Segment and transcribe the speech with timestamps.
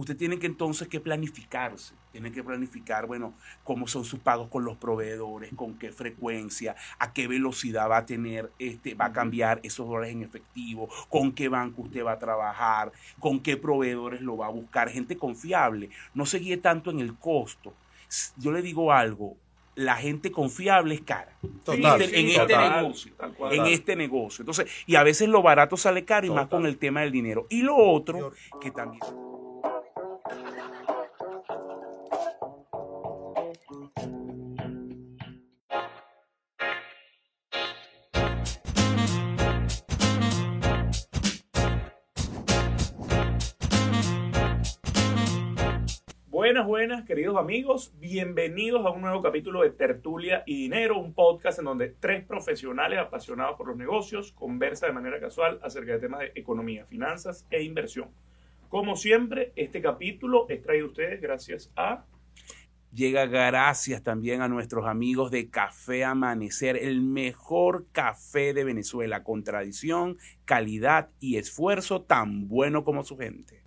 [0.00, 3.34] usted tiene que entonces que planificarse, tiene que planificar, bueno,
[3.64, 8.06] cómo son sus pagos con los proveedores, con qué frecuencia, a qué velocidad va a
[8.06, 12.18] tener, este, va a cambiar esos dólares en efectivo, con qué banco usted va a
[12.18, 17.00] trabajar, con qué proveedores lo va a buscar, gente confiable, no se guíe tanto en
[17.00, 17.74] el costo.
[18.38, 19.36] Yo le digo algo,
[19.74, 21.32] la gente confiable es cara.
[21.42, 23.12] en este, este negocio.
[23.50, 24.42] En este negocio.
[24.42, 27.46] Entonces, y a veces lo barato sale caro y más con el tema del dinero.
[27.50, 29.00] Y lo otro, que también.
[46.80, 47.92] Buenas, queridos amigos.
[48.00, 52.98] Bienvenidos a un nuevo capítulo de Tertulia y Dinero, un podcast en donde tres profesionales
[52.98, 57.62] apasionados por los negocios conversan de manera casual acerca de temas de economía, finanzas e
[57.62, 58.08] inversión.
[58.70, 62.06] Como siempre, este capítulo es traído a ustedes gracias a...
[62.94, 69.44] Llega gracias también a nuestros amigos de Café Amanecer, el mejor café de Venezuela, con
[69.44, 73.59] tradición, calidad y esfuerzo tan bueno como su gente.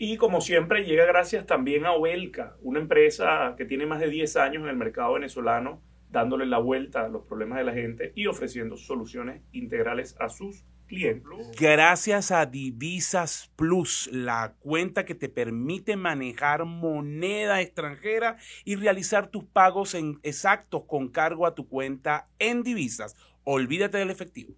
[0.00, 4.36] Y como siempre, llega gracias también a Oelca, una empresa que tiene más de 10
[4.36, 8.28] años en el mercado venezolano, dándole la vuelta a los problemas de la gente y
[8.28, 11.26] ofreciendo soluciones integrales a sus clientes.
[11.58, 19.44] Gracias a Divisas Plus, la cuenta que te permite manejar moneda extranjera y realizar tus
[19.46, 23.16] pagos en exactos con cargo a tu cuenta en divisas.
[23.42, 24.54] Olvídate del efectivo.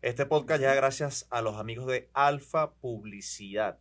[0.00, 3.78] Este podcast llega gracias a los amigos de Alfa Publicidad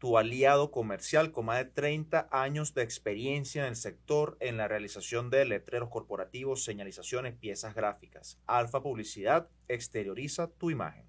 [0.00, 4.66] tu aliado comercial con más de 30 años de experiencia en el sector en la
[4.66, 8.40] realización de letreros corporativos, señalizaciones, piezas gráficas.
[8.46, 11.04] Alfa Publicidad exterioriza tu imagen.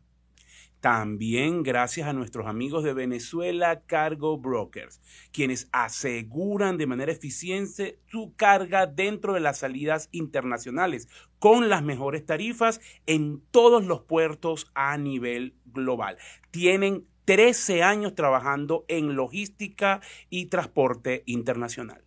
[0.82, 5.00] También gracias a nuestros amigos de Venezuela Cargo Brokers,
[5.32, 11.08] quienes aseguran de manera eficiente tu carga dentro de las salidas internacionales
[11.40, 16.18] con las mejores tarifas en todos los puertos a nivel global.
[16.50, 22.04] Tienen 13 años trabajando en logística y transporte internacional.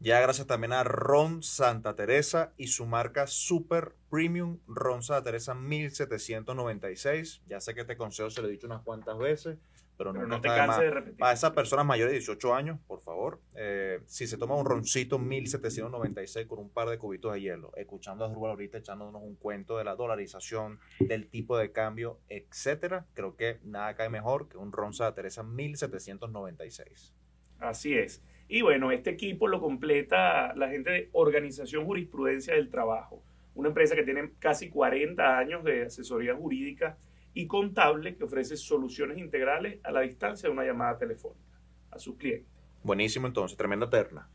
[0.00, 5.54] Ya gracias también a Ron Santa Teresa y su marca Super Premium Ron Santa Teresa
[5.54, 7.42] 1796.
[7.46, 9.58] Ya sé que este consejo se lo he dicho unas cuantas veces,
[9.98, 11.18] pero, no, te canses de repetir.
[11.18, 15.18] Para esas personas mayores de 18 años, por favor, eh, si se toma un roncito
[15.18, 19.76] 1796 con un par de cubitos de hielo, escuchando a Drubal ahorita echándonos un cuento
[19.76, 24.70] de la dolarización, del tipo de cambio, etcétera, creo que nada cae mejor que un
[24.70, 27.14] ron Santa Teresa 1796.
[27.58, 28.22] Así es.
[28.46, 33.22] Y bueno, este equipo lo completa la gente de Organización Jurisprudencia del Trabajo,
[33.54, 36.96] una empresa que tiene casi 40 años de asesoría jurídica
[37.34, 42.16] y contable que ofrece soluciones integrales a la distancia de una llamada telefónica a sus
[42.16, 42.48] clientes.
[42.82, 44.28] Buenísimo entonces, tremenda terna.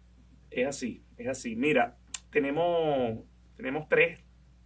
[0.49, 1.55] Es así, es así.
[1.55, 1.97] Mira,
[2.29, 3.19] tenemos,
[3.55, 4.19] tenemos tres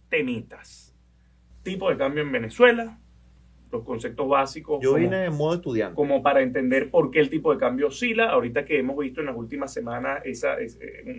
[0.08, 0.94] temitas.
[1.62, 2.98] Tipo de cambio en Venezuela,
[3.70, 4.80] los conceptos básicos.
[4.82, 5.94] Yo vine en modo estudiante.
[5.94, 8.30] Como para entender por qué el tipo de cambio oscila.
[8.30, 10.58] Ahorita que hemos visto en las últimas semanas esa.
[10.58, 10.68] Eh,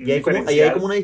[0.05, 0.95] y hay como, hay como una,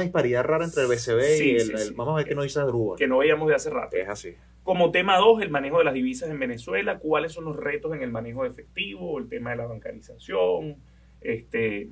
[0.00, 2.98] disparidad rara entre el BCB y el, Vamos a ver qué nos dice Adrúbal.
[2.98, 3.96] Que no veíamos de hace rato.
[3.96, 4.34] Es así.
[4.64, 6.98] Como tema 2, el manejo de las divisas en Venezuela.
[6.98, 9.18] ¿Cuáles son los retos en el manejo de efectivo?
[9.18, 10.76] El tema de la bancarización.
[11.20, 11.90] Este,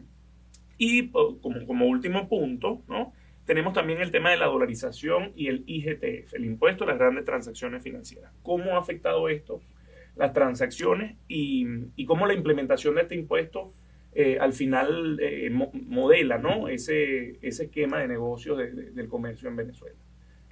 [0.79, 3.13] y como, último punto, ¿no?
[3.45, 7.27] Tenemos también el tema de la dolarización y el IGTF, el impuesto a las grandes
[7.27, 8.33] transacciones financieras.
[8.43, 9.61] ¿Cómo ha afectado esto
[10.17, 11.67] las transacciones y,
[12.07, 13.71] cómo la implementación de este impuesto
[14.15, 16.69] eh, al final eh, modela ¿no?
[16.69, 19.97] ese esquema de negocios del comercio en Venezuela?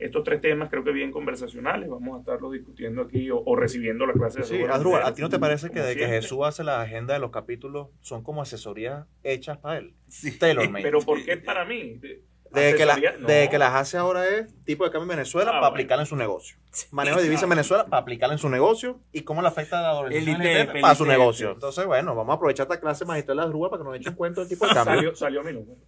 [0.01, 4.15] Estos tres temas creo que bien conversacionales, vamos a estarlos discutiendo aquí o, recibiendo la
[4.15, 6.81] clase de Sí, Adrúbal, ¿a ti no te parece que de que Jesús hace la
[6.81, 9.95] agenda de los capítulos son como asesorías hechas para él?
[10.09, 12.01] Sí, pero ¿por qué para mí?
[12.51, 15.61] De que, la, de que las hace ahora es tipo de cambio en Venezuela ah,
[15.61, 16.57] para aplicarla en su negocio.
[16.91, 19.83] Manejo de divisa en Venezuela para aplicarla en su negocio y cómo le afecta a
[19.83, 21.53] la dolarización para su negocio.
[21.53, 24.17] Entonces, bueno, vamos a aprovechar esta clase magistral de Asdrúbal para que nos eche un
[24.17, 24.95] cuento del tipo de cambio.
[24.95, 25.79] salió, salió mi número.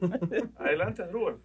[0.58, 1.38] Adelante, Asdrúbal.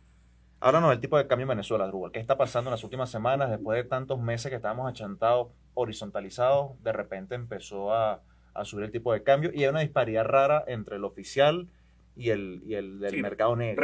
[0.61, 2.11] Ahora no, el tipo de cambio en Venezuela, Asdrúbal.
[2.11, 3.49] ¿Qué está pasando en las últimas semanas?
[3.49, 8.21] Después de tantos meses que estábamos achantados, horizontalizados, de repente empezó a,
[8.53, 11.69] a subir el tipo de cambio y hay una disparidad rara entre el oficial
[12.17, 13.81] y el, y el del mercado negro.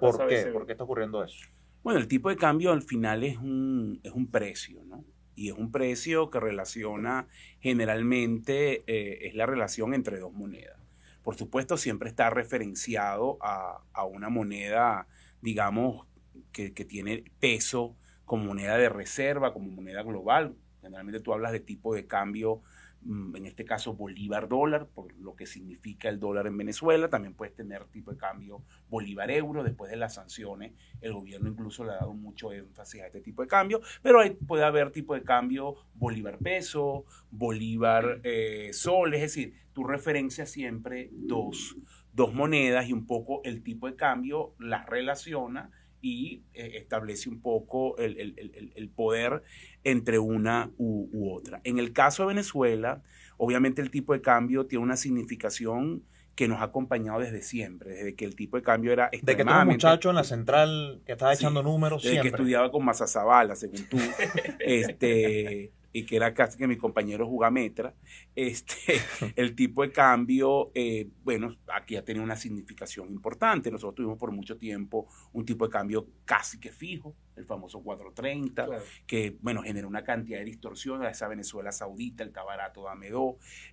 [0.00, 0.46] ¿Por qué?
[0.46, 1.38] ¿Por qué está ocurriendo eso?
[1.84, 5.04] Bueno, el tipo de cambio al final es un, es un precio, ¿no?
[5.36, 7.28] Y es un precio que relaciona
[7.60, 10.80] generalmente, eh, es la relación entre dos monedas.
[11.22, 15.06] Por supuesto, siempre está referenciado a, a una moneda,
[15.40, 16.07] digamos,
[16.52, 20.54] que, tiene peso como moneda de reserva, como moneda global.
[20.80, 22.62] Generalmente tú hablas de tipo de cambio
[23.02, 27.08] mm, en este caso bolívar dólar, por lo que significa el dólar en Venezuela.
[27.08, 29.64] También puedes tener tipo de cambio bolívar euro.
[29.64, 33.42] Después de las sanciones, el gobierno incluso le ha dado mucho énfasis a este tipo
[33.42, 33.80] de cambio.
[34.02, 38.70] Pero ahí puede haber tipo de cambio bolívar peso, bolívar eh.
[38.70, 41.76] Es decir, tu referencia siempre dos,
[42.12, 47.40] dos monedas y un poco el tipo de cambio las relaciona y eh, establece un
[47.40, 49.42] poco el, el, el, poder
[49.84, 51.60] entre una u, otra.
[51.64, 53.02] En el caso de Venezuela,
[53.36, 56.04] obviamente el tipo de cambio tiene una significación
[56.34, 59.44] que nos ha acompañado desde siempre, desde que el tipo de cambio era De que
[59.44, 63.56] tú un muchacho en la central que estaba echando números desde que estudiaba con Mazazabala,
[63.56, 63.98] según tú.
[64.60, 67.94] este, y que era casi que mi compañero jugametra,
[68.36, 69.00] este,
[69.36, 73.70] el tipo de cambio, eh, bueno, aquí ha tenido una significación importante.
[73.70, 78.68] Nosotros tuvimos por mucho tiempo un tipo de cambio casi que fijo, el famoso 430,
[79.06, 83.10] que, bueno, generó una cantidad de distorsión a esa Venezuela saudita, el tabarato dame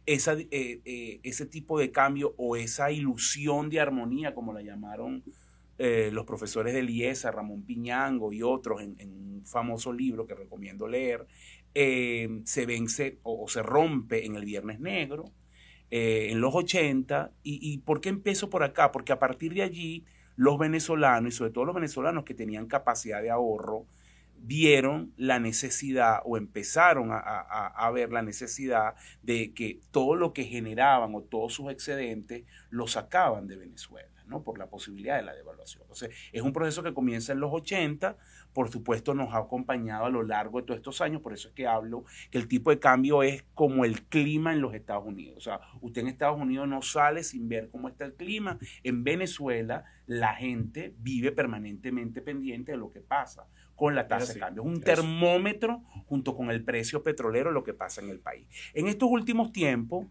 [0.05, 5.23] Esa, eh, eh, ese tipo de cambio o esa ilusión de armonía, como la llamaron
[5.77, 10.87] los profesores de IESA, Ramón Piñango y otros en, en, un famoso libro que recomiendo
[10.87, 11.27] leer,
[11.75, 15.25] eh, se vence o, se rompe en el Viernes Negro,
[15.91, 17.31] eh, en los 80.
[17.43, 18.91] Y, ¿Y por qué empiezo por acá?
[18.91, 20.05] Porque a partir de allí
[20.35, 23.85] los venezolanos, y sobre todo los venezolanos que tenían capacidad de ahorro,
[24.37, 30.43] vieron la necesidad o empezaron a, a, ver la necesidad de que todo lo que
[30.43, 34.09] generaban o todos sus excedentes lo sacaban de Venezuela.
[34.27, 34.41] ¿no?
[34.41, 35.83] por la posibilidad de la devaluación.
[35.83, 38.17] Entonces, es un proceso que comienza en los 80,
[38.55, 41.53] por supuesto nos ha acompañado a lo largo de todos estos años, por eso es
[41.53, 45.35] que hablo que el tipo de cambio es como el clima en los Estados Unidos.
[45.37, 48.57] O sea, usted en Estados Unidos no sale sin ver cómo está el clima.
[48.81, 54.39] En Venezuela la gente vive permanentemente pendiente de lo que pasa con la tasa de
[54.39, 54.63] cambio.
[54.63, 58.47] Es un termómetro junto con el precio petrolero lo que pasa en el país.
[58.73, 60.07] En estos últimos tiempos,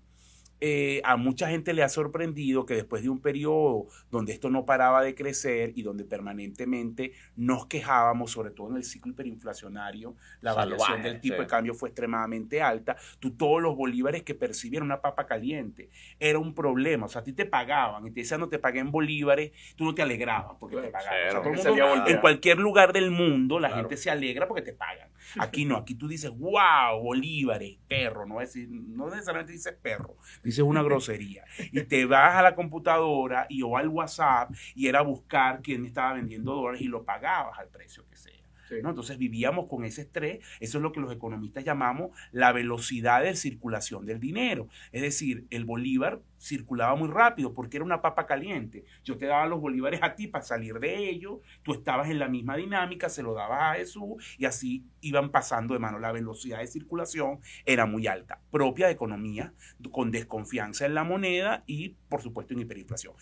[0.67, 4.65] eh, a mucha gente le ha sorprendido que después de un periodo donde esto no
[4.65, 10.55] paraba de crecer y donde permanentemente nos quejábamos, sobre todo en el ciclo hiperinflacionario, la
[10.55, 15.03] variación del tipo de cambio fue extremadamente alta, tú todos los bolívares que percibieron una
[15.03, 18.49] papa caliente era un problema, o sea, a ti te pagaban y te decían no
[18.49, 22.09] te pagué en bolívares, tú no te alegrabas porque te pagaban.
[22.09, 25.11] en cualquier lugar del mundo la gente se alegra porque te pagan.
[25.39, 30.54] Aquí no, aquí tú dices, wow, bolívares, perro, no, decir, no necesariamente dices perro, dices
[30.63, 31.45] una grosería.
[31.73, 36.15] Y te vas a la computadora y o al WhatsApp y era buscar quién estaba
[36.15, 38.44] vendiendo dólares y lo pagabas al precio que sea.
[38.71, 43.37] Entonces vivíamos con ese estrés, eso es lo que los economistas llamamos la velocidad de
[43.37, 44.69] circulación del dinero.
[44.93, 48.85] Es decir, el bolívar circulaba muy rápido porque era una papa caliente.
[49.03, 52.29] Yo te daba los bolívares a ti para salir de ellos, tú estabas en la
[52.29, 55.99] misma dinámica, se lo dabas a Jesús y así iban pasando de mano.
[55.99, 59.55] La velocidad de circulación era muy alta, propia de economía,
[59.91, 63.15] con desconfianza en la moneda y, por supuesto, en hiperinflación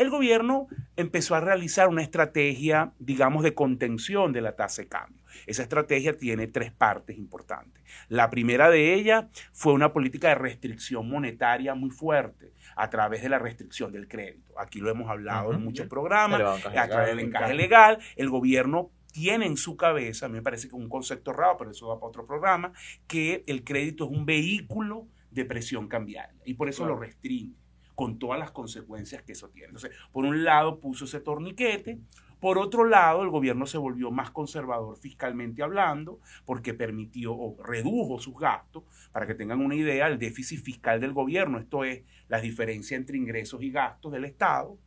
[0.00, 0.66] el gobierno
[0.96, 5.22] empezó a realizar una estrategia, digamos, de contención de la tasa de cambio.
[5.46, 7.84] Esa estrategia tiene tres partes importantes.
[8.08, 13.28] La primera de ellas fue una política de restricción monetaria muy fuerte a través de
[13.28, 14.58] la restricción del crédito.
[14.58, 17.98] Aquí lo hemos hablado en muchos programas, a través del encaje legal.
[18.16, 21.58] El gobierno tiene en su cabeza, a mí me parece que es un concepto raro,
[21.58, 22.72] pero eso va para otro programa,
[23.06, 27.60] que el crédito es un vehículo de presión cambiaria y por eso lo restringe
[28.00, 29.66] con todas las consecuencias que eso tiene.
[29.66, 31.98] Entonces, por un lado puso ese torniquete,
[32.40, 38.18] por otro lado, el gobierno se volvió más conservador fiscalmente hablando, porque permitió o redujo
[38.18, 38.84] sus gastos.
[39.12, 43.18] Para que tengan una idea, el déficit fiscal del gobierno, esto es la diferencia entre
[43.18, 44.78] ingresos y gastos del Estado,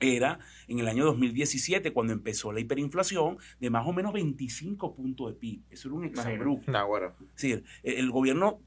[0.00, 0.38] era
[0.68, 5.34] en el año 2017, cuando empezó la hiperinflación, de más o menos 25 puntos de
[5.34, 5.62] PIB.
[5.70, 6.72] Eso era un exabrupto.
[7.82, 8.60] el gobierno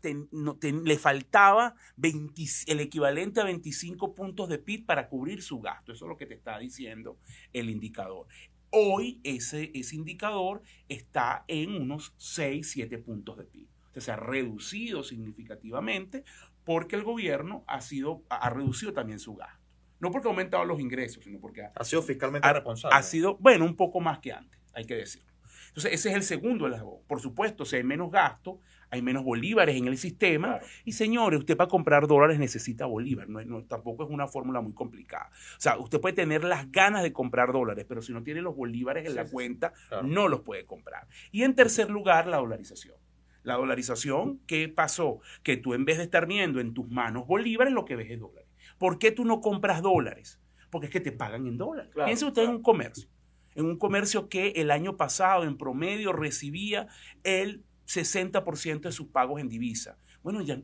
[0.62, 5.92] le faltaba el equivalente a 25 puntos de PIB para cubrir su gasto.
[5.92, 7.18] Eso es lo que te está diciendo
[7.54, 8.28] el indicador.
[8.72, 13.68] Hoy ese, ese indicador está en unos 6, 7 puntos de PIB.
[13.96, 16.24] O se ha reducido significativamente
[16.64, 19.59] porque el gobierno ha, sido, ha reducido también su gasto.
[20.00, 22.96] No porque ha aumentado los ingresos, sino porque ha, sido fiscalmente responsable.
[22.96, 25.30] Ha sido, bueno, un poco más que antes, hay que decirlo.
[25.70, 27.00] Entonces, ese es el segundo eslabón.
[27.08, 30.60] Por supuesto, si hay menos gasto, hay menos bolívares en el sistema.
[30.84, 33.30] Y señores, usted para comprar dólares necesita bolívar.
[33.30, 35.30] No, tampoco es una fórmula muy complicada.
[35.32, 38.56] O sea, usted puede tener las ganas de comprar dólares, pero si no tiene los
[38.56, 41.08] bolívares en la cuenta, no los puede comprar.
[41.32, 42.96] Y en tercer lugar, la dolarización.
[43.44, 45.20] La dolarización, ¿qué pasó?
[45.44, 48.20] Que tú en vez de estar viendo en tus manos bolívares, lo que ves es
[48.20, 48.49] dólares.
[48.80, 50.40] ¿Por qué tú no compras dólares?
[50.72, 51.92] Porque es que te pagan en dólares.
[51.94, 53.08] Piense usted en un comercio.
[53.56, 56.88] En un comercio que el año pasado en promedio recibía
[57.24, 59.98] el 60% de sus pagos en divisa.
[60.22, 60.62] bueno, ya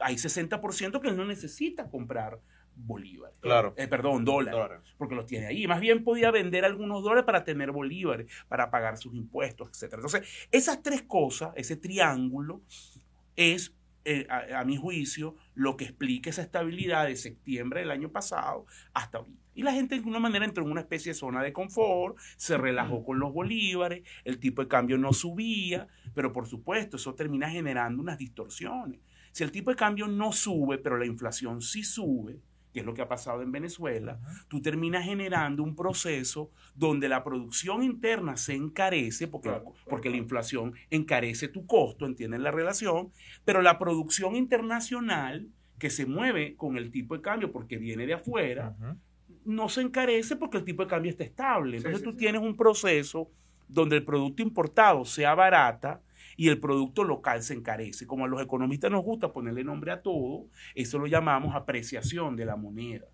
[0.00, 2.40] hay 60% que él no necesita comprar
[2.74, 3.38] bolívares.
[3.40, 3.72] Claro.
[3.78, 4.94] Eh, perdón, dólares, Dólares.
[4.98, 5.66] porque los tiene ahí.
[5.66, 9.94] Más bien podía vender algunos dólares para tener bolívares, para pagar sus impuestos, etc.
[9.94, 12.60] Entonces, esas tres cosas, ese triángulo,
[13.34, 13.74] es,
[14.06, 18.64] eh, a, a mi juicio, lo que explica esa estabilidad de septiembre del año pasado
[18.94, 19.46] hasta ahorita.
[19.56, 22.56] Y la gente de alguna manera entró en una especie de zona de confort, se
[22.56, 27.50] relajó con los bolívares, el tipo de cambio no subía, pero por supuesto eso termina
[27.50, 29.00] generando unas distorsiones.
[29.32, 32.38] Si el tipo de cambio no sube, pero la inflación sí sube,
[32.76, 37.24] que es lo que ha pasado en Venezuela, tú terminas generando un proceso donde la
[37.24, 42.50] producción interna se encarece, porque, Claro, claro, porque la inflación encarece tu costo, entienden la
[42.50, 43.12] relación,
[43.46, 48.12] pero la producción internacional que se mueve con el tipo de cambio porque viene de
[48.12, 48.76] afuera,
[49.46, 51.78] no se encarece porque el tipo de cambio está estable.
[51.78, 52.18] Entonces sí, tú sí.
[52.18, 53.30] tienes un proceso
[53.68, 56.02] donde el producto importado sea barata
[56.36, 58.06] y el producto local se encarece.
[58.06, 62.44] Como a los economistas nos gusta ponerle nombre a todo, eso lo llamamos apreciación de
[62.44, 63.06] la moneda.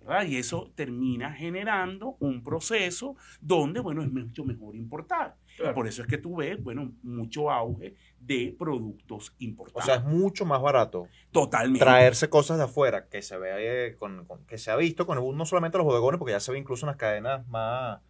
[0.00, 0.24] ¿verdad?
[0.26, 5.34] Y eso termina generando un proceso donde, bueno, es mucho mejor importar.
[5.56, 5.74] Claro.
[5.74, 9.84] Por eso es que tú ves, bueno, mucho auge de productos O importados.
[9.84, 11.80] sea, es mucho más barato Totalmente.
[11.80, 15.18] traerse cosas de afuera que se ve eh, con, con- que se ha visto con
[15.36, 18.00] no solamente los bodegones, porque ya se ve incluso en las cadenas más,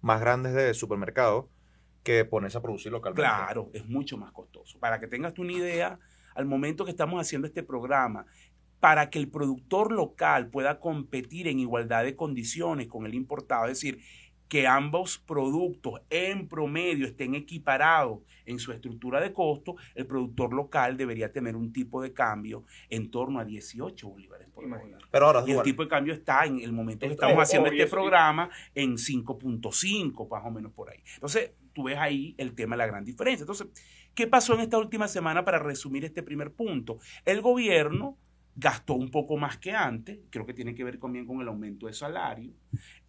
[0.00, 1.46] más grandes de supermercados
[2.02, 3.22] que ponerse a producir localmente.
[3.22, 4.78] Claro, es mucho más costoso.
[4.78, 5.98] Para que tengas tú una idea,
[6.34, 8.26] al momento que estamos haciendo este programa,
[8.80, 13.80] para que el productor local pueda competir en igualdad de condiciones con el importado, es
[13.80, 14.00] decir,
[14.48, 20.98] que ambos productos en promedio estén equiparados en su estructura de costo, el productor local
[20.98, 24.98] debería tener un tipo de cambio en torno a 18 bolívares por dólar.
[25.10, 27.86] Pero ahora, Y el tipo de cambio está en el momento que estamos haciendo este
[27.86, 31.02] programa en 5.5, más o menos por ahí.
[31.14, 33.42] Entonces, tú ves ahí el tema de la gran diferencia.
[33.42, 33.68] Entonces,
[34.14, 36.98] ¿qué pasó en esta última semana para resumir este primer punto?
[37.24, 38.18] El gobierno
[38.54, 41.86] gastó un poco más que antes, creo que tiene que ver también con el aumento
[41.86, 42.52] de salario,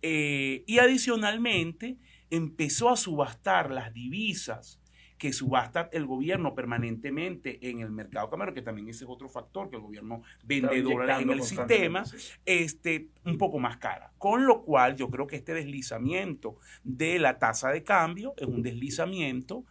[0.02, 1.98] eh, y adicionalmente
[2.30, 4.80] empezó a subastar las divisas
[5.24, 9.70] que subasta el gobierno permanentemente en el mercado cambiario, que también ese es otro factor,
[9.70, 12.04] que el gobierno vende dólares en el sistema,
[12.44, 14.12] este, un poco más cara.
[14.18, 18.64] Con lo cual yo creo que este deslizamiento de la tasa de cambio es un
[18.64, 19.64] deslizamiento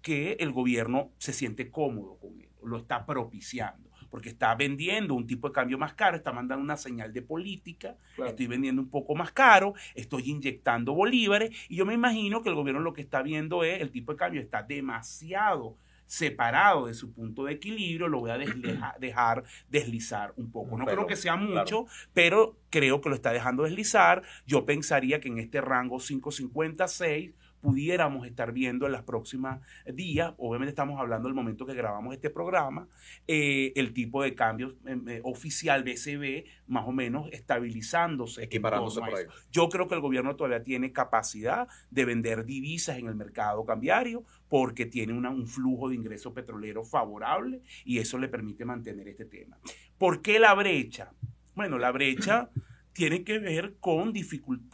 [0.00, 5.26] que el gobierno se siente cómodo con él, lo está propiciando, porque está vendiendo un
[5.26, 8.30] tipo de cambio más caro, está mandando una señal de política, Claro.
[8.30, 12.54] estoy vendiendo un poco más caro, estoy inyectando bolívares, y yo me imagino que el
[12.54, 15.76] gobierno lo que está viendo es el tipo de cambio está demasiado
[16.06, 20.76] separado de su punto de equilibrio, lo voy a desleja- dejar deslizar un poco.
[20.76, 21.60] No Pero, creo que sea claro.
[21.60, 24.22] mucho, pero creo que lo está dejando deslizar.
[24.44, 30.70] Yo pensaría que en este rango 556 pudiéramos estar viendo en las próximas días, obviamente
[30.70, 32.88] estamos hablando del momento que grabamos este programa,
[33.26, 38.44] eh, el tipo de cambio eh, eh, oficial BCB más o menos estabilizándose.
[38.44, 39.24] equiparándose por ahí.
[39.50, 44.24] Yo creo que el gobierno todavía tiene capacidad de vender divisas en el mercado cambiario
[44.48, 49.24] porque tiene una- un flujo de ingresos petroleros favorable y eso le permite mantener este
[49.24, 49.58] tema.
[49.98, 51.12] ¿Por qué la brecha?
[51.54, 52.50] Bueno, la brecha
[52.92, 54.12] tiene que ver con,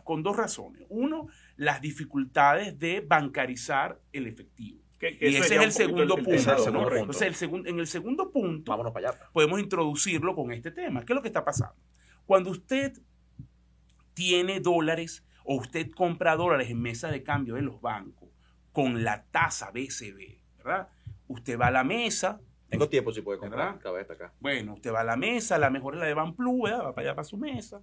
[0.04, 0.84] con dos razones.
[0.88, 4.82] Uno, las dificultades de bancarizar el efectivo.
[4.98, 6.30] Que- que Y ese es el segundo punto.
[7.00, 9.18] Entonces, el segun- en el segundo punto, Vámonos para allá.
[9.32, 11.04] podemos introducirlo con este tema.
[11.04, 11.76] ¿Qué es lo que está pasando?
[12.24, 12.92] Cuando usted
[14.14, 18.30] tiene dólares o usted compra dólares en mesa de cambio de los bancos
[18.72, 20.88] con la tasa BCB, ¿verdad?
[21.28, 23.78] Usted va a la mesa, Tengo tiempo si puede comprar.
[24.40, 26.84] Bueno, usted va a la mesa, la mejor es la de Banplus, ¿verdad?
[26.84, 27.80] va para allá para su mesa,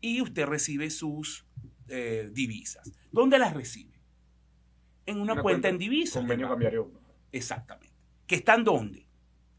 [0.00, 1.46] y usted recibe sus
[1.94, 2.90] eh, divisas.
[3.10, 4.00] ¿Dónde las recibe?
[5.04, 6.22] En una, Una cuenta, cuenta, en divisas.
[6.22, 6.90] Convenio cambiario.
[7.30, 7.94] Exactamente.
[8.26, 9.06] ¿Que están dónde?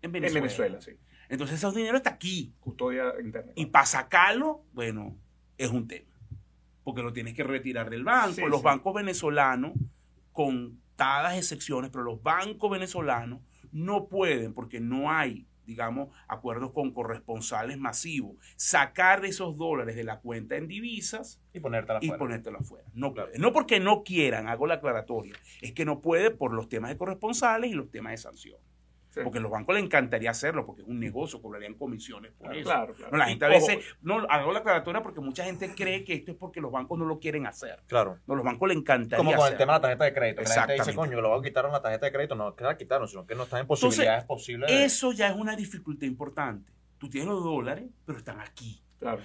[0.01, 0.39] En Venezuela.
[0.39, 0.91] En Venezuela, sí.
[1.29, 2.55] Entonces, ese dinero está aquí.
[2.59, 3.51] Custodia interna.
[3.55, 5.15] Y para sacarlo, bueno,
[5.57, 6.11] es un tema.
[6.83, 8.33] Porque lo tienes que retirar del banco.
[8.33, 8.65] Sí, los sí.
[8.65, 9.73] bancos venezolanos,
[10.31, 17.77] contadas excepciones, pero los bancos venezolanos no pueden, porque no hay, digamos, acuerdos con corresponsales
[17.77, 22.19] masivos, sacar esos dólares de la cuenta en divisas Y ponértela y afuera.
[22.19, 22.85] ponértelo afuera.
[22.93, 23.31] No, Claro.
[23.37, 26.97] no porque no quieran, hago la aclaratoria, es que no puede por los temas de
[26.97, 28.57] corresponsales y los temas de sanción.
[29.13, 29.19] Sí.
[29.23, 32.63] Porque a los bancos les encantaría hacerlo, porque es un negocio, cobrarían comisiones por eso.
[32.63, 33.11] Claro, claro.
[33.11, 36.13] No, la gente a ojo, veces, no, hago la aclaratoria porque mucha gente cree que
[36.15, 37.83] esto es porque los bancos no lo quieren hacer.
[37.85, 38.17] Claro.
[38.25, 40.41] No, los bancos les encantaría Como con el tema de la tarjeta de crédito.
[40.41, 42.33] que La gente dice, coño, lo quitaron la tarjeta de crédito.
[42.33, 44.69] No, que la quitaron, sino que no están en posibilidades posibles.
[44.71, 46.71] de- Eso ya es una dificultad importante.
[46.97, 48.81] Tú tienes los dólares, pero están aquí.
[48.99, 49.21] Claro.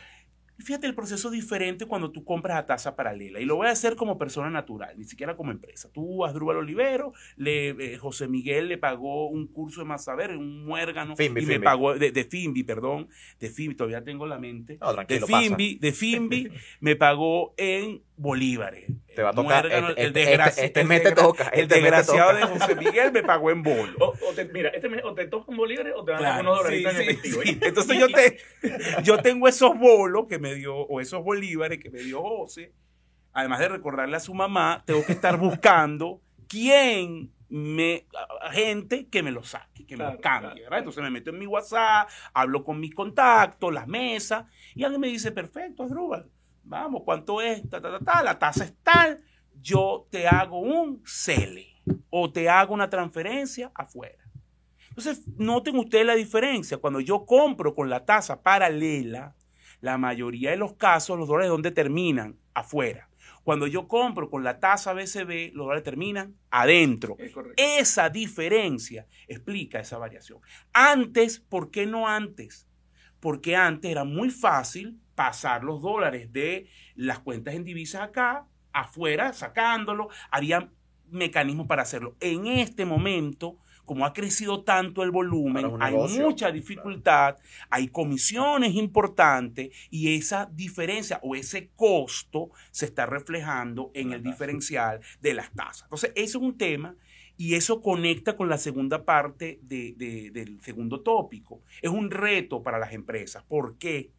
[0.59, 3.41] Fíjate el proceso diferente cuando tú compras a tasa paralela.
[3.41, 5.89] Y lo voy a hacer como persona natural, ni siquiera como empresa.
[5.93, 10.65] Tú, Asdrúbal Olivero, le, eh, José Miguel le pagó un curso de más saber, un
[10.65, 11.15] muérgano.
[11.19, 13.09] Y me pagó, de, de Fimbi, perdón.
[13.39, 14.79] De Fimbi, todavía tengo la mente.
[14.81, 15.41] No, De pasa.
[15.41, 16.49] Fimbi, de Fimbi
[16.81, 18.87] me pagó en bolívares.
[19.15, 19.65] Te va a tocar.
[19.65, 21.49] Muérgano, este, el este, desgraci- este, este te toca.
[21.49, 23.95] El desgraciado de José Miguel me pagó en bolo.
[24.01, 26.59] O, o te- mira, este mes o te tocan bolívares o te dan Claro, unos
[26.59, 27.43] dolaritos sí, en sí, efectivo.
[27.43, 27.59] sí.
[27.63, 28.39] Entonces yo, te,
[29.03, 32.73] yo tengo esos bolos que me dio, o esos bolívares que me dio José.
[33.33, 38.07] Además de recordarle a su mamá, tengo que estar buscando quién me,
[38.53, 40.63] gente que me lo saque, que me lo cambie, claro.
[40.65, 40.79] ¿verdad?
[40.81, 44.45] Entonces me meto en mi WhatsApp, hablo con mis contactos, las mesas,
[44.75, 46.27] y alguien me dice, perfecto, Asdrúbal,
[46.69, 47.69] vamos, ¿cuánto es?
[47.69, 49.21] Ta, ta, ta, ta, la tasa es tal,
[49.61, 51.75] yo te hago un CELE
[52.11, 54.25] o te hago una transferencia afuera.
[54.91, 56.79] Entonces, noten ustedes la diferencia.
[56.79, 59.37] Cuando yo compro con la tasa paralela,
[59.81, 62.37] la mayoría de los casos los dólares ¿dónde terminan?
[62.53, 63.09] Afuera.
[63.45, 67.17] Cuando yo compro con la tasa BCB, los dólares terminan adentro.
[67.19, 67.33] Es.
[67.57, 70.41] Esa diferencia explica esa variación.
[70.73, 72.69] Antes, ¿por qué no antes?
[73.21, 79.33] Porque antes era muy fácil pasar los dólares de las cuentas en divisas acá, afuera,
[79.33, 80.09] sacándolo.
[80.31, 80.71] Había
[81.11, 82.15] mecanismos para hacerlo.
[82.21, 87.37] En este momento, como ha crecido tanto el volumen, hay mucha dificultad,
[87.69, 95.01] hay comisiones importantes y esa diferencia o ese costo se está reflejando en el diferencial
[95.21, 95.83] de las tasas.
[95.85, 96.95] Entonces, eso es un tema
[97.37, 101.63] y eso conecta con la segunda parte de- de- del segundo tópico.
[101.83, 103.43] Es un reto para las empresas.
[103.49, 104.13] ¿Por qué?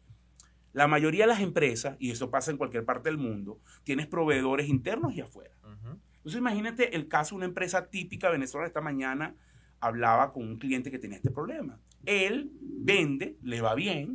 [0.72, 4.68] La mayoría de las empresas, y eso pasa en cualquier parte del mundo, tienes proveedores
[4.68, 5.54] internos y afuera.
[6.16, 8.68] Entonces imagínate el caso de una empresa típica venezolana.
[8.68, 9.34] Esta mañana
[9.80, 11.78] hablaba con un cliente que tenía este problema.
[12.04, 14.12] Él vende, le va bien,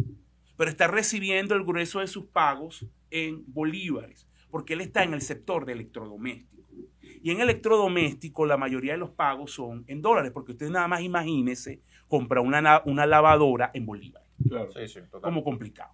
[0.56, 5.22] pero está recibiendo el grueso de sus pagos en bolívares, porque él está en el
[5.22, 6.64] sector de electrodoméstico.
[7.24, 11.02] Y en electrodoméstico la mayoría de los pagos son en dólares, porque usted nada más
[11.02, 14.72] imagínese comprar una, na- una lavadora en bolívares Claro.
[14.72, 15.22] Sí, sí, total.
[15.22, 15.92] como complicado,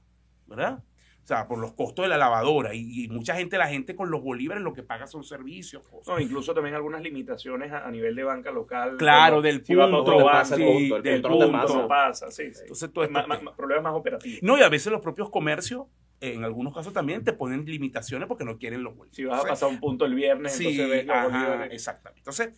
[0.51, 0.83] ¿verdad?
[1.23, 4.09] O sea, por los costos de la lavadora y, y mucha gente, la gente con
[4.09, 5.83] los bolívares lo que paga son servicios.
[5.83, 6.07] cosas.
[6.07, 8.97] No, incluso también algunas limitaciones a, a nivel de banca local.
[8.97, 12.61] Claro, del si punto, banco, pasa el sí, punto, el del punto pasa, sí, sí.
[12.61, 13.55] Entonces, todo este Ma- ma- tema.
[13.55, 14.39] problemas más operativos.
[14.41, 15.85] No, y a veces los propios comercios,
[16.21, 19.15] en algunos casos también, te ponen limitaciones porque no quieren los bolívares.
[19.15, 21.73] Si vas a pasar un punto el viernes, Sí, entonces ves los ajá, bolívares.
[21.73, 22.19] exactamente.
[22.21, 22.49] Entonces,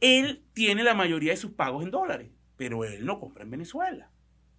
[0.00, 4.10] él tiene la mayoría de sus pagos en dólares, pero él no compra en Venezuela.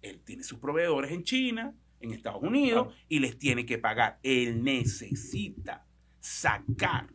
[0.02, 3.00] Él tiene sus proveedores en China, en Estados Unidos, Claro.
[3.08, 4.18] y les tiene que pagar.
[4.22, 5.86] Él necesita
[6.18, 7.08] sacar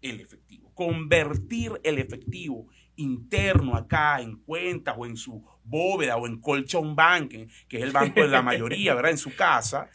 [0.00, 2.66] el efectivo, convertir el efectivo
[2.96, 7.30] interno acá en cuentas o en su bóveda o en Colchon Bank,
[7.68, 9.12] que es el banco de la mayoría, ¿verdad?
[9.12, 9.88] En su casa,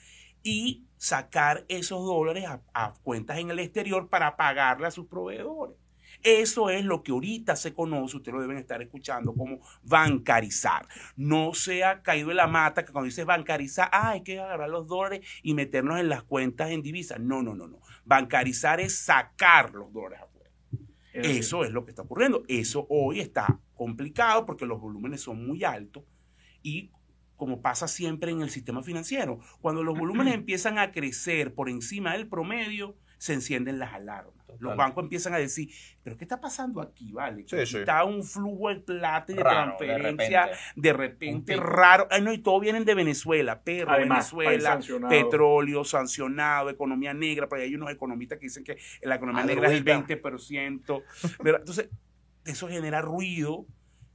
[0.43, 5.76] y sacar esos dólares a, a cuentas en el exterior para pagarle a sus proveedores.
[6.23, 10.88] Eso es lo que ahorita se conoce, ustedes lo deben estar escuchando como bancarizar.
[11.15, 14.69] No se ha caído en la mata que cuando dices bancarizar, ah, hay que agarrar
[14.69, 17.19] los dólares y meternos en las cuentas en divisas.
[17.19, 17.80] No, no, no, no.
[18.06, 20.51] Bancarizar es sacar los dólares afuera.
[21.13, 22.43] Es Eso es lo que está ocurriendo.
[22.47, 26.03] Eso hoy está complicado porque los volúmenes son muy altos
[26.62, 26.91] y
[27.38, 32.13] como pasa siempre en el sistema financiero, cuando los volúmenes empiezan a crecer por encima
[32.13, 34.34] del promedio, se encienden las alarmas.
[34.60, 35.69] Los bancos empiezan a decir,
[36.03, 37.12] pero ¿qué está pasando aquí?
[37.12, 37.77] Vale, Sí, Aquí sí.
[37.80, 40.62] está un flujo de plata y de Raro, de transferencia repente.
[40.75, 42.08] de repente, raro.
[42.10, 45.10] Ay, no, y todos vienen de Venezuela, pero Además, Venezuela, sancionado.
[45.10, 49.73] petróleo sancionado, economía negra, pero hay unos economistas que dicen que la economía negra es
[49.82, 50.21] el Adruita.
[50.21, 51.03] 20%.
[51.43, 51.60] ¿verdad?
[51.62, 51.89] Entonces,
[52.45, 53.65] eso genera ruido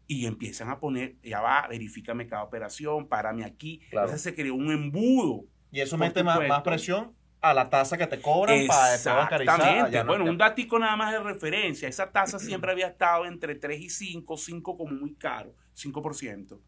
[0.08, 3.78] y empiezan a poner, ya va, verifícame cada operación, párame aquí.
[3.90, 4.06] Claro.
[4.08, 5.44] Entonces se creó un embudo.
[5.70, 8.94] Y eso mete más presión a la tasa que te cobran para.
[8.94, 9.98] Exactamente.
[9.98, 11.88] No- bueno, ya- un datico nada más de referencia.
[11.88, 16.60] Esa tasa siempre había estado entre 3 y 5, 5 como muy caro, 5%.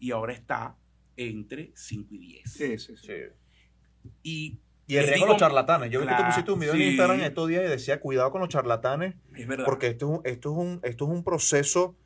[0.00, 0.76] Y ahora está
[1.16, 2.52] entre 5 y 10.
[2.52, 3.06] Sí, sí, sí.
[3.06, 4.12] Sí.
[4.22, 5.90] Y Y el riesgo de los charlatanes.
[5.90, 6.82] Yo vi que tú pusiste un video sí.
[6.82, 9.64] en Instagram estos días y decía, cuidado con los charlatanes, es verdad.
[9.66, 11.96] porque esto es un, esto es un, esto es un proceso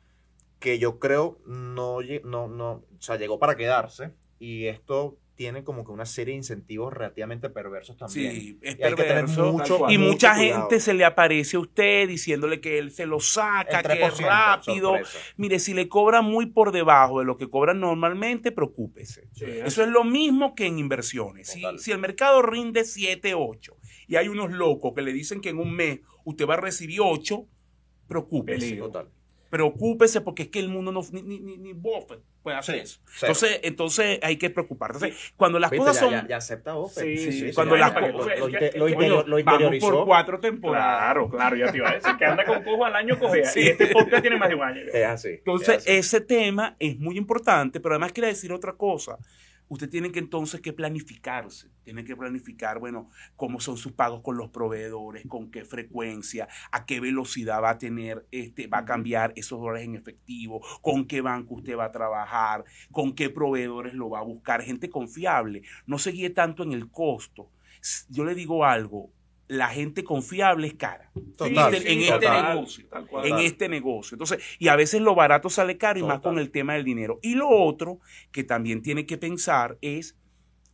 [0.59, 4.11] que yo creo no, no, no, o sea, llegó para quedarse.
[4.39, 8.31] Y esto tiene como que una serie de incentivos relativamente perversos también.
[8.33, 9.51] sí, es Y hay que tener perverso.
[9.51, 9.91] mucho, cual.
[9.91, 10.61] y mucha cuidado.
[10.61, 14.25] gente se le aparece a usted diciéndole que él se lo saca, que es 3%,
[14.25, 14.89] rápido.
[14.91, 15.17] sorpresa.
[15.37, 19.27] Mire, si le cobra muy por debajo de lo que cobran normalmente, preocúpese.
[19.31, 21.47] Sí, Eso es lo mismo que en inversiones.
[21.49, 25.49] Si, si el mercado rinde 7, 8 y hay unos locos que le dicen que
[25.49, 27.47] en un mes usted va a recibir 8,
[28.07, 28.59] preocúpese.
[28.59, 28.85] Peligro.
[28.87, 29.09] Total.
[29.53, 32.81] Preocúpese porque es que el mundo no, ni, ni, ni, ni Buffett puede hacer Sí,
[32.81, 32.99] eso.
[33.05, 33.19] cero.
[33.33, 35.05] Entonces, entonces hay que preocuparse.
[35.05, 36.11] Entonces, cuando las Viste, cosas ya, son...
[36.23, 37.03] ya, ya acepta Buffett.
[37.03, 39.39] Sí, sí, sí, cuando sí, las para co- que lo, lo lo lo vamos por
[39.39, 40.05] interiorizó.
[40.05, 40.97] cuatro temporadas.
[40.97, 43.45] Claro, claro, ya te iba a decir que anda con cojo al año cogea.
[43.45, 43.59] Sí.
[43.59, 44.81] Y este podcast tiene más de un año.
[44.91, 45.29] Es así.
[45.29, 45.91] Entonces, es así.
[45.91, 49.19] ese tema es muy importante, pero además quiere decir otra cosa.
[49.73, 54.37] Usted tiene que entonces que planificarse, tiene que planificar, bueno, cómo son sus pagos con
[54.37, 59.33] los proveedores, con qué frecuencia, a qué velocidad va a tener, este, va a cambiar
[59.35, 64.11] esos dólares en efectivo, con qué banco usted va a trabajar, con qué proveedores lo
[64.11, 65.63] va a buscar, gente confiable.
[65.87, 67.49] No se guíe tanto en el costo.
[68.09, 69.09] Yo le digo algo,
[69.47, 72.55] la gente confiable es cara Total, en este total.
[72.55, 73.25] negocio, tal cual.
[73.27, 74.15] en este negocio.
[74.15, 77.19] Entonces, y a veces lo barato sale caro y más con el tema del dinero.
[77.21, 77.99] Y lo otro
[78.31, 80.17] que también tiene que pensar es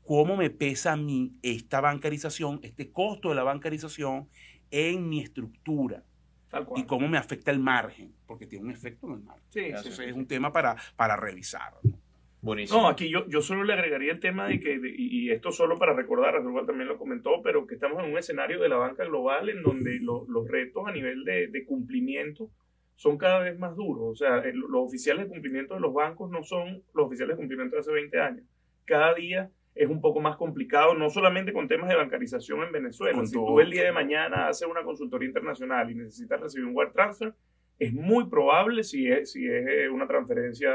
[0.05, 4.29] cómo me pesa a mí esta bancarización, este costo de la bancarización
[4.71, 6.03] en mi estructura
[6.49, 6.81] Tal cual.
[6.81, 9.43] y cómo me afecta el margen, porque tiene un efecto en el margen.
[9.49, 10.19] Sí, sí, Entonces sí, es sí.
[10.19, 11.73] un tema para, para revisar.
[11.83, 11.91] ¿no?
[12.41, 12.81] Buenísimo.
[12.81, 15.77] No, aquí yo, yo solo le agregaría el tema de que, de- y esto solo
[15.77, 19.03] para recordar, Asdrúbal también lo comentó, pero que estamos en un escenario de la banca
[19.05, 22.49] global en donde lo- los retos a nivel de, de cumplimiento
[22.95, 24.03] son cada vez más duros.
[24.11, 27.41] O sea, el- los oficiales de cumplimiento de los bancos no son los oficiales de
[27.41, 28.45] cumplimiento de hace 20 años.
[28.85, 33.15] Cada día es un poco más complicado, no solamente con temas de bancarización en Venezuela.
[33.17, 33.47] Con si todo.
[33.47, 37.33] tú el día de mañana haces una consultoría internacional y necesitas recibir un wire transfer,
[37.79, 40.69] es muy probable, si es, si es eh, una transferencia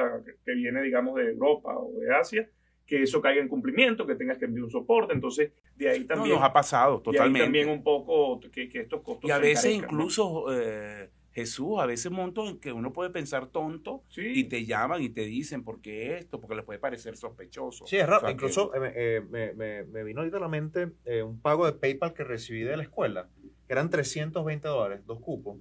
[0.45, 2.49] que, viene, digamos, de Europa o de Asia,
[2.87, 5.13] que eso caiga en cumplimiento, que tengas que enviar un soporte.
[5.15, 7.45] Entonces, de ahí No, también, nos ha pasado de ahí totalmente.
[7.45, 10.03] también un poco que, que estos costos y a se veces encarezcan, ¿no?
[10.03, 14.23] incluso, eh, Jesús, a veces montos en que uno puede pensar tonto Sí.
[14.25, 17.87] y te llaman y te dicen por qué esto, porque les puede parecer sospechoso.
[17.87, 18.19] Sí, es raro.
[18.19, 21.23] O sea, Incluso que- eh, eh, me, me- me vino ahorita a la mente eh,
[21.23, 23.29] un pago de PayPal que recibí de la escuela,
[23.67, 25.59] que eran 320 dólares, dos cupos,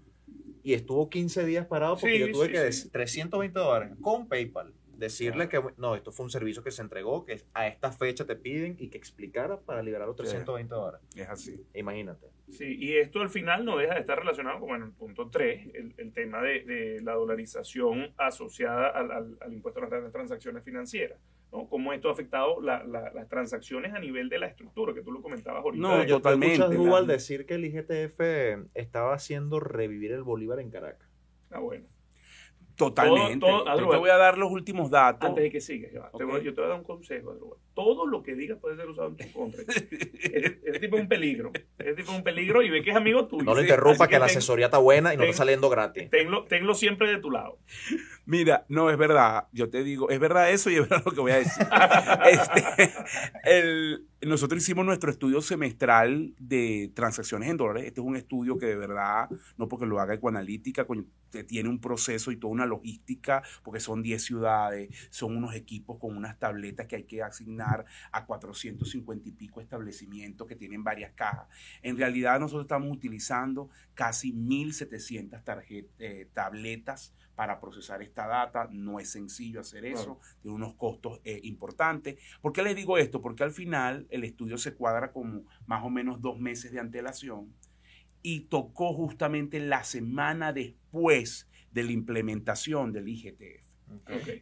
[0.63, 4.27] y estuvo 15 días parado porque Sí, yo tuve sí, que decir 320 dólares con
[4.27, 4.73] PayPal.
[4.95, 8.35] Decirle que no, esto fue un servicio que se entregó, que a esta fecha te
[8.35, 10.21] piden y que explicara para liberar los Sí.
[10.23, 11.01] 320 dólares.
[11.15, 11.59] es así.
[11.73, 12.27] Imagínate.
[12.51, 15.93] Sí, y esto al final no deja de estar relacionado con el punto 3, el,
[15.97, 21.17] el tema de, de la dolarización asociada al, al- al impuesto a las transacciones financieras.
[21.53, 21.69] ¿No?
[21.69, 25.11] Cómo esto ha afectado la- la- las transacciones a nivel de la estructura, que tú
[25.11, 25.81] lo comentabas ahorita.
[25.87, 28.19] No, yo- Totalmente, Escuchas la- Duval decir que el IGTF
[28.73, 31.07] estaba haciendo revivir el Bolívar en Caracas.
[31.51, 31.85] Ah, bueno.
[32.75, 33.37] Totalmente.
[33.39, 35.29] Todo- todo- Yo te voy a dar los últimos datos.
[35.29, 36.31] Antes de que sigas, ya va, te Ok.
[36.31, 37.59] voy- yo te voy a dar un consejo, Adrúbal.
[37.75, 39.61] Todo lo que digas puede ser usado en tu contra.
[39.67, 41.51] Ese ese tipo es un peligro.
[41.77, 43.43] Ese tipo es un peligro y ve que es amigo tuyo.
[43.43, 45.69] No lo interrumpa, así que la ten- asesoría está buena y no ten- está saliendo
[45.69, 46.09] gratis.
[46.09, 47.59] Tenlo, tenlo siempre de tu lado.
[48.25, 49.47] Mira, no, es verdad.
[49.51, 51.65] Yo te digo, es verdad eso y es verdad lo que voy a decir.
[52.25, 52.91] Este,
[53.45, 57.85] el- nosotros hicimos nuestro estudio semestral de transacciones en dólares.
[57.87, 60.85] Este es un estudio que de verdad, no porque lo haga Ecoanalítica,
[61.47, 66.15] tiene un proceso y toda una logística, porque son 10 ciudades, son unos equipos con
[66.15, 71.47] unas tabletas que hay que asignar a 450 y pico establecimientos que tienen varias cajas.
[71.81, 78.67] En realidad nosotros estamos utilizando casi 1.700 tarjet- eh, tabletas para procesar esta data.
[78.71, 82.17] No es sencillo hacer eso, tiene unos costos eh, importantes.
[82.41, 83.21] ¿Por qué les digo esto?
[83.21, 87.53] Porque al final el estudio se cuadra con más o menos dos meses de antelación
[88.21, 93.63] y tocó justamente la semana después de la implementación del IGTF.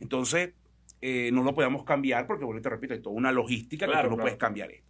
[0.01, 0.53] Entonces,
[1.01, 4.09] eh, no lo podíamos cambiar porque, bueno, te repito, hay toda una logística que Claro,
[4.09, 4.25] tú no claro.
[4.25, 4.87] puedes cambiar esto.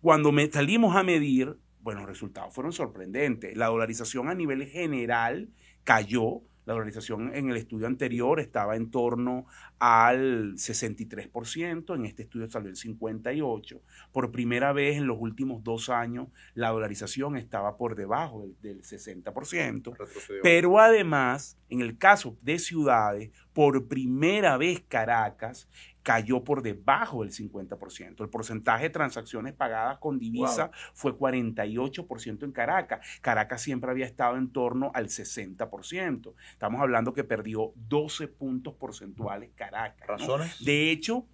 [0.00, 3.56] Cuando me salimos a medir, bueno, los resultados fueron sorprendentes.
[3.56, 5.48] La dolarización a nivel general
[5.84, 6.42] cayó.
[6.68, 9.46] La dolarización en el estudio anterior estaba en torno
[9.78, 13.80] al 63%, en este estudio salió el 58%.
[14.12, 18.82] Por primera vez en los últimos dos años, la dolarización estaba por debajo del, del
[18.82, 19.96] 60%.
[19.96, 20.42] Retrocedió.
[20.42, 25.70] Pero además, en el caso de ciudades, por primera vez Caracas
[26.08, 28.22] cayó por debajo del 50%.
[28.22, 33.06] El porcentaje de transacciones pagadas con divisa fue 48% en Caracas.
[33.20, 36.32] Caracas siempre había estado en torno al 60%.
[36.50, 40.08] Estamos hablando que perdió 12 puntos porcentuales Caracas.
[40.08, 40.16] ¿no?
[40.16, 40.64] ¿Razones?
[40.64, 41.26] De hecho,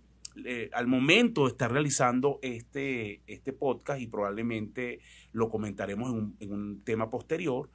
[0.44, 4.98] eh, al momento de estar realizando este, este podcast, y probablemente
[5.30, 7.70] lo comentaremos en un, en un tema posterior,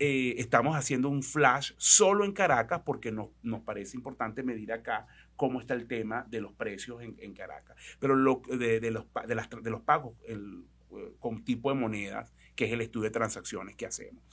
[0.00, 5.08] eh, estamos haciendo un flash solo en Caracas porque nos, nos parece importante medir acá
[5.38, 7.76] cómo está el tema de los precios en, Caracas.
[8.00, 12.34] Pero lo, de, los, de, las, de los pagos el, eh, con tipo de monedas,
[12.56, 14.24] que es el estudio de transacciones que hacemos.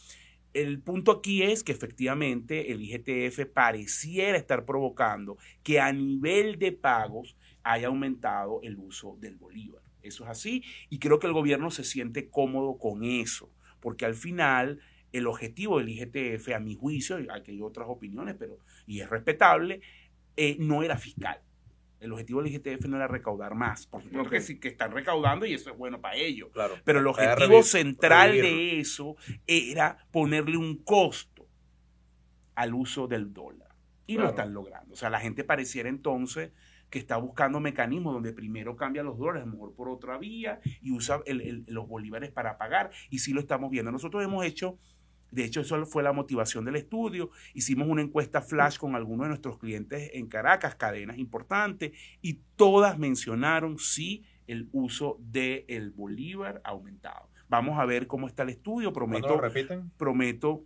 [0.51, 6.71] El punto aquí es que efectivamente el IGTF pareciera estar provocando que a nivel de
[6.71, 9.83] pagos haya aumentado el uso del bolívar.
[10.01, 14.15] Eso es así y creo que el gobierno se siente cómodo con eso, porque al
[14.15, 14.79] final
[15.11, 19.81] el objetivo del IGTF, a mi juicio, aquí hay otras opiniones, pero y es respetable,
[20.37, 21.39] eh, no era fiscal.
[21.99, 23.87] El objetivo del IGTF no era recaudar más.
[23.87, 26.49] Por supuesto que sí que están recaudando y eso es bueno para ellos.
[26.53, 26.75] Claro.
[26.83, 29.15] Pero el objetivo central de eso
[29.47, 31.47] era ponerle un costo
[32.55, 33.69] al uso del dólar.
[34.07, 34.29] Y lo Claro.
[34.31, 34.93] están logrando.
[34.93, 36.51] O sea, la gente pareciera entonces
[36.91, 40.59] que está buscando mecanismos donde primero cambia los dólares, a lo mejor por otra vía,
[40.81, 42.91] y usa el- el- los bolívares para pagar.
[43.09, 43.91] Y sí lo estamos viendo.
[43.91, 44.77] Nosotros hemos hecho,
[45.35, 47.29] de hecho, eso fue la motivación del estudio.
[47.53, 52.97] Hicimos una encuesta flash con algunos de nuestros clientes en Caracas, cadenas importantes, y todas
[52.97, 57.29] mencionaron sí el uso del bolívar aumentado.
[57.49, 58.93] Vamos a ver cómo está el estudio.
[58.93, 59.91] ¿Cuándo Prometo, lo repiten?
[59.97, 60.63] prometo.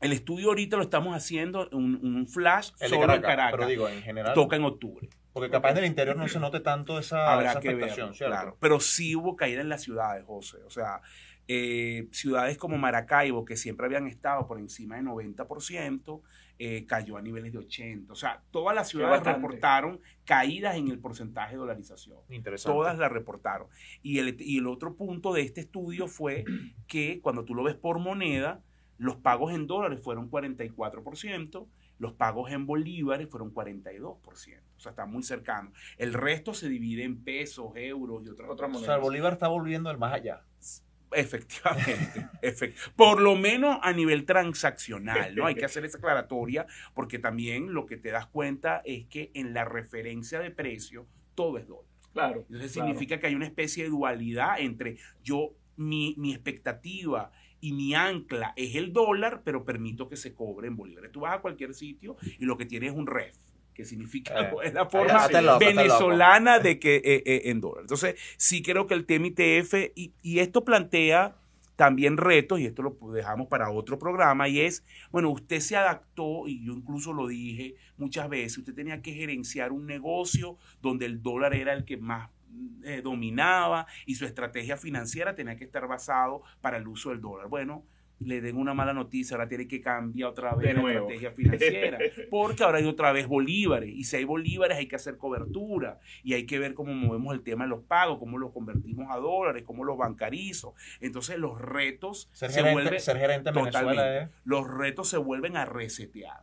[0.00, 3.66] El estudio ahorita lo estamos haciendo, un, un flash El de solo en Caracas, pero
[3.68, 4.34] digo, en general.
[4.34, 5.08] Toca en octubre.
[5.32, 8.16] Porque capaz en el interior no se note tanto esa, Habrá esa que afectación, ver,
[8.16, 8.34] ¿cierto?
[8.34, 8.56] claro.
[8.60, 10.58] Pero sí hubo caída en las ciudades, José.
[10.64, 11.00] O sea,
[11.46, 16.22] eh, ciudades como Maracaibo, que siempre habían estado por encima de 90%,
[16.58, 18.10] eh, cayó a niveles de 80%.
[18.10, 22.18] O sea, todas las ciudades reportaron caídas en el porcentaje de dolarización.
[22.30, 22.74] Interesante.
[22.74, 23.68] Todas la reportaron.
[24.02, 26.44] Y el, y el otro punto de este estudio fue
[26.86, 28.62] que cuando tú lo ves por moneda,
[28.98, 31.66] los pagos en dólares fueron 44%,
[31.98, 34.16] los pagos en bolívares fueron 42%.
[34.16, 35.72] O sea, está muy cercano.
[35.96, 39.48] El resto se divide en pesos, euros y otras Otras O sea, el Bolívar está
[39.48, 40.42] volviendo del más allá.
[41.14, 45.46] Efectivamente, efect- por lo menos a nivel transaccional, ¿no?
[45.46, 49.54] Hay que hacer esa aclaratoria porque también lo que te das cuenta es que en
[49.54, 51.90] la referencia de precio todo es dólar.
[52.12, 52.40] Claro.
[52.42, 52.88] Entonces claro.
[52.88, 58.52] significa que hay una especie de dualidad entre yo, mi, mi expectativa y mi ancla
[58.56, 61.10] es el dólar, pero permito que se cobre en bolívares.
[61.10, 63.36] Tú vas a cualquier sitio y lo que tienes es un ref,
[63.74, 67.82] que significa, Eh, la forma loco, venezolana de que eh, eh, en dólar.
[67.82, 71.36] Entonces, sí creo que el tema ITF, y, y esto plantea
[71.76, 76.46] también retos, y esto lo dejamos para otro programa, y es, bueno, usted se adaptó,
[76.46, 81.20] y yo incluso lo dije muchas veces, usted tenía que gerenciar un negocio donde el
[81.22, 82.30] dólar era el que más
[83.02, 87.48] dominaba y su estrategia financiera tenía que estar basado para el uso del dólar.
[87.48, 87.84] Bueno,
[88.20, 91.10] le den una mala noticia, ahora tiene que cambiar otra vez De la nuevo.
[91.10, 91.98] estrategia financiera,
[92.30, 96.34] porque ahora hay otra vez bolívares, y si hay bolívares hay que hacer cobertura, y
[96.34, 99.62] hay que ver cómo movemos el tema de los pagos, cómo los convertimos a dólares,
[99.64, 100.74] cómo los bancarizo.
[101.00, 104.30] Entonces los retos Ser se gerente, vuelven, ser gerente en Venezuela es...
[104.44, 106.42] los retos se vuelven a resetear.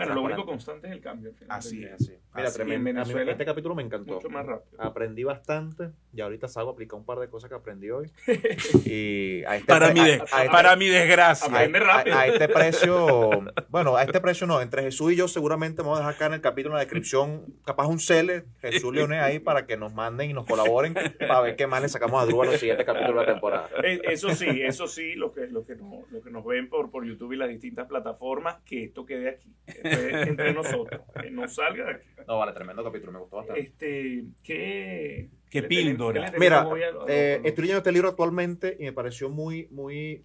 [0.00, 1.30] Para lo atrás, único constante es el cambio.
[1.30, 1.80] al final Así es.
[1.80, 1.98] día.
[1.98, 2.90] Sí, Mira, Así, tremendo.
[2.90, 4.14] en A mí Venezuela, este capítulo me encantó.
[4.14, 4.80] Mucho más rápido.
[4.82, 8.10] Aprendí bastante y ahorita salgo a aplicar un par de cosas que aprendí hoy.
[8.84, 11.46] Y a este Para, pre- mi, a- de- a este- para mi desgracia.
[11.48, 12.16] Aprende a- rápido.
[12.18, 13.30] A, este precio,
[13.68, 16.32] bueno, a este precio no, entre Jesús y yo seguramente vamos a dejar acá en
[16.34, 20.30] el capítulo en la descripción, capaz un cele, Jesús Leones ahí para que nos manden
[20.30, 23.20] y nos colaboren para ver qué más le sacamos a Drew a los siguientes capítulos
[23.20, 23.68] de la temporada.
[23.84, 26.90] Eh, Eso sí, eso sí, lo que, lo que, nos, lo que nos ven por,
[26.90, 29.52] por YouTube y las distintas plataformas, que esto quede aquí,
[29.84, 32.06] entre nosotros, que no salga de aquí.
[32.26, 33.60] No, vale, tremendo capítulo, me gustó bastante.
[33.60, 36.30] Este, ¿qué, Qué píldora.
[36.30, 36.76] qué Mira, a- a-
[37.08, 40.24] eh, a- estoy leyendo este libro actualmente y me pareció muy, muy,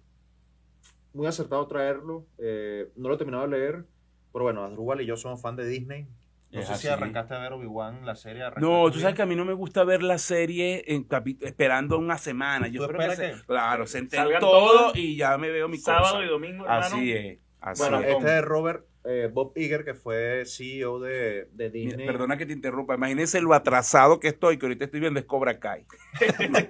[1.12, 2.26] muy acertado traerlo.
[2.38, 3.84] Eh, no lo he terminado de leer,
[4.32, 6.06] pero bueno, Asdrúbal y yo somos fan de Disney.
[6.50, 8.40] No Es sé si arrancaste a ver Obi-Wan, la serie.
[8.40, 11.06] No, ¿arrancaste tú sabes que a mí no me gusta ver la serie en
[11.42, 12.68] esperando una semana.
[12.68, 13.98] Yo ¿Tú espero que se- que- claro, se
[14.40, 16.24] todo todas, y ya me veo mi sábado cosa.
[16.24, 16.86] y domingo, hermano.
[16.86, 17.38] Así es.
[17.60, 18.16] Así Bueno, es.
[18.16, 22.06] Este es Robert eh, Bob Iger, que fue CEO de, de Mira, Disney.
[22.06, 22.94] Perdona que te interrumpa.
[22.94, 25.84] Imagínense lo atrasado que estoy, que ahorita estoy viendo es Cobra Kai.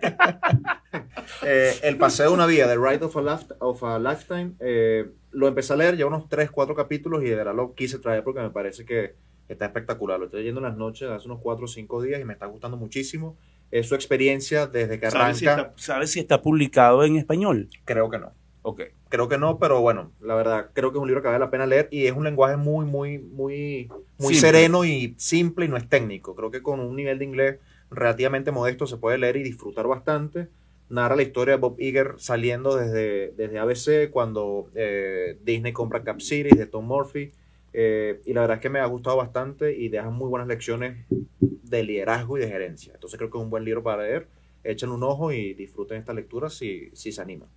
[1.44, 5.10] Eh, el paseo de una vida, The Ride of a, Life- of a Lifetime, eh,
[5.30, 8.24] lo empecé a leer ya unos 3, 4 capítulos y de verdad lo quise traer
[8.24, 9.14] porque me parece que
[9.48, 10.18] está espectacular.
[10.18, 12.46] Lo estoy leyendo en las noches hace unos 4 o 5 días y me está
[12.46, 13.36] gustando muchísimo.
[13.70, 15.68] Es su experiencia desde que ¿Sabes si, arranca.
[15.70, 17.68] está, sabes si está publicado en español?
[17.84, 18.32] Creo que no.
[18.62, 18.82] Ok.
[19.08, 21.50] Creo que no, pero bueno, la verdad, creo que es un libro que vale la
[21.50, 24.40] pena leer y es un lenguaje muy, muy, muy, muy Simple.
[24.40, 26.34] sereno y simple y no es técnico.
[26.34, 27.58] Creo que con un nivel de inglés
[27.90, 30.48] relativamente modesto se puede leer y disfrutar bastante.
[30.90, 36.20] Narra la historia de Bob Iger saliendo desde, desde ABC cuando eh, Disney compra Cap
[36.20, 37.32] Series de Tom Murphy.
[37.72, 41.06] eh, y la verdad es que me ha gustado bastante y deja muy buenas lecciones
[41.40, 42.92] de liderazgo y de gerencia.
[42.94, 44.28] Entonces creo que es un buen libro para leer.
[44.64, 47.48] Échenle un ojo y disfruten esta lectura si, si se animan.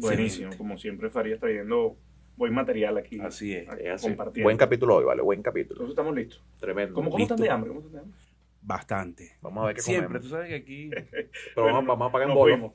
[0.00, 1.96] Buenísimo, como siempre Farías trayendo
[2.36, 3.18] buen material aquí.
[3.20, 3.68] Así es.
[3.68, 4.08] aquí Es así.
[4.08, 4.46] compartiendo.
[4.46, 5.74] Buen capítulo hoy, vale, buen capítulo.
[5.76, 6.44] Entonces estamos listos.
[6.58, 6.94] Tremendo.
[6.94, 7.68] ¿Cómo, cómo están de hambre?
[7.68, 8.18] ¿Cómo están de hambre?
[8.60, 9.38] Bastante.
[9.40, 10.06] Vamos a ver qué Siempre.
[10.06, 10.22] comemos.
[10.22, 10.90] Tú sabes que aquí...
[11.54, 12.72] Pero vamos, Bueno, vamos a pagar en fuimos.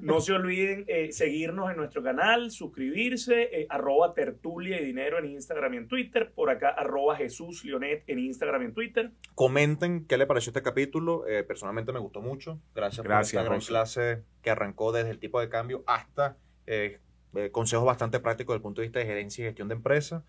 [0.00, 5.26] No se olviden eh, seguirnos en nuestro canal, suscribirse, eh, arroba tertulia y dinero en
[5.26, 9.12] Instagram y en Twitter, por acá arroba Jesús Leonet en Instagram y en Twitter.
[9.34, 11.26] Comenten qué le pareció este capítulo.
[11.26, 12.60] Eh, personalmente me gustó mucho.
[12.74, 17.00] Gracias, Gracias, por esta gran clase que arrancó desde el tipo de cambio hasta eh,
[17.34, 20.24] eh, consejos bastante prácticos desde el punto de vista de gerencia y gestión de empresa.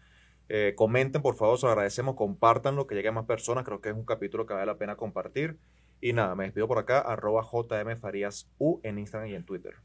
[0.47, 3.63] Eh, comenten, por favor, se lo agradecemos, compartanlo, que llegue a más personas.
[3.63, 5.57] Creo que es un capítulo que vale la pena compartir.
[6.01, 9.75] Y nada, me despido por acá, arroba JM Farías U en Instagram y en Twitter.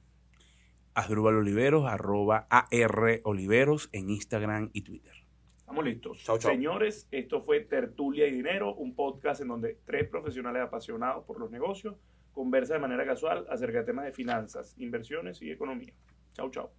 [0.94, 5.12] Asdrúbal Oliveros, arroba AR Oliveros en Instagram y Twitter.
[5.58, 6.22] Estamos listos.
[6.22, 6.52] Chau, chau.
[6.52, 11.50] Señores, esto fue Tertulia y Dinero, un podcast en donde tres profesionales apasionados por los
[11.50, 11.96] negocios
[12.32, 15.92] conversan de manera casual acerca de temas de finanzas, inversiones y economía.
[16.36, 16.70] Chau, chau.